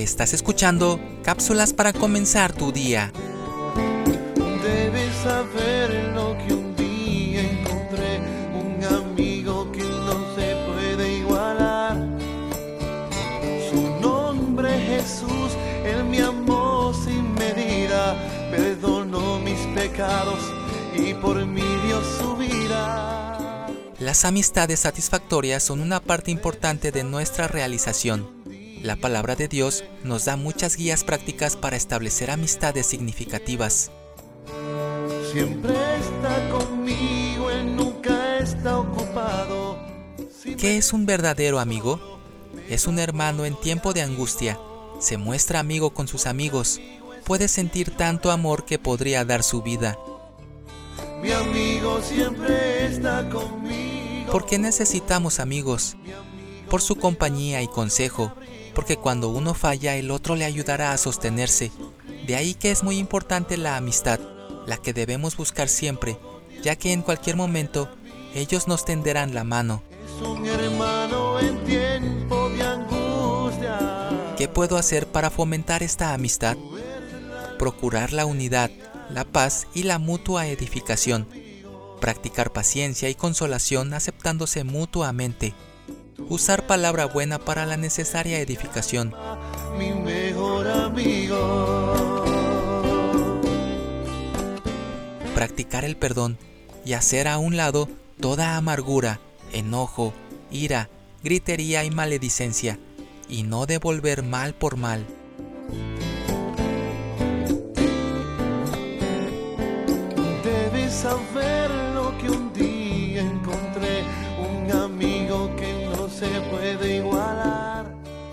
[0.00, 3.12] Estás escuchando cápsulas para comenzar tu día.
[4.62, 8.20] Debes saber lo que un día encontré,
[8.54, 12.08] un amigo que no se puede igualar.
[13.70, 15.52] Su nombre es Jesús,
[15.84, 18.16] Él me amó sin medida,
[18.50, 20.40] perdonó mis pecados
[20.96, 23.68] y por mí dio su vida.
[23.98, 28.41] Las amistades satisfactorias son una parte importante de nuestra realización.
[28.82, 33.92] La palabra de Dios nos da muchas guías prácticas para establecer amistades significativas.
[35.32, 39.78] Siempre está conmigo, Él nunca está ocupado.
[40.58, 42.18] ¿Qué es un verdadero amigo?
[42.68, 44.58] Es un hermano en tiempo de angustia.
[44.98, 46.80] Se muestra amigo con sus amigos.
[47.24, 49.96] Puede sentir tanto amor que podría dar su vida.
[51.22, 54.32] mi amigo siempre está conmigo.
[54.32, 55.96] ¿Por qué necesitamos amigos?
[56.72, 58.32] Por su compañía y consejo,
[58.74, 61.70] porque cuando uno falla el otro le ayudará a sostenerse.
[62.26, 64.18] De ahí que es muy importante la amistad,
[64.66, 66.16] la que debemos buscar siempre,
[66.62, 67.90] ya que en cualquier momento
[68.34, 69.82] ellos nos tenderán la mano.
[74.38, 76.56] ¿Qué puedo hacer para fomentar esta amistad?
[77.58, 78.70] Procurar la unidad,
[79.10, 81.28] la paz y la mutua edificación.
[82.00, 85.52] Practicar paciencia y consolación aceptándose mutuamente.
[86.28, 89.14] Usar palabra buena para la necesaria edificación.
[89.78, 92.24] Mi mejor amigo.
[95.34, 96.38] Practicar el perdón
[96.84, 97.88] y hacer a un lado
[98.20, 99.20] toda amargura,
[99.52, 100.12] enojo,
[100.50, 100.88] ira,
[101.22, 102.78] gritería y maledicencia,
[103.28, 105.06] y no devolver mal por mal.
[110.44, 111.61] Debes saber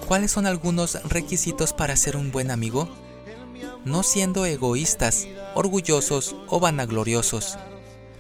[0.08, 2.90] ¿Cuáles son algunos requisitos para ser un buen amigo?
[3.86, 7.58] No siendo egoístas, orgullosos o vanagloriosos,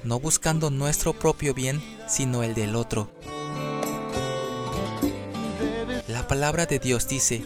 [0.03, 3.09] no buscando nuestro propio bien, sino el del otro.
[6.07, 7.43] La palabra de Dios dice,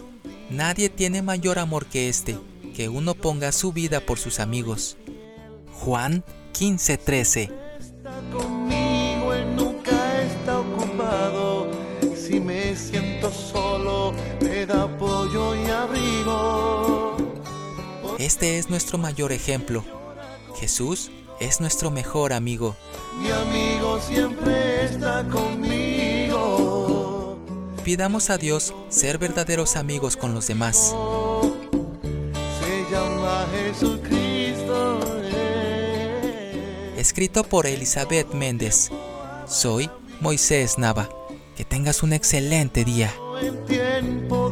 [0.50, 2.38] nadie tiene mayor amor que este,
[2.75, 4.97] que uno ponga su vida por sus amigos.
[5.80, 7.62] Juan 15:13
[18.23, 19.84] Este es nuestro mayor ejemplo.
[20.57, 21.11] Jesús
[21.41, 22.78] es nuestro mejor amigo.
[23.19, 26.38] Mi amigo siempre está conmigo.
[27.83, 30.95] Pidamos a Dios ser verdaderos amigos con los demás.
[32.62, 35.01] Se llama Jesucristo.
[35.35, 36.94] eh.
[36.95, 38.89] Escrito por Elizabeth Méndez.
[39.47, 39.89] Soy
[40.22, 41.09] Moisés Nava.
[41.57, 43.13] Que tengas un excelente día.
[43.67, 44.43] Tiempo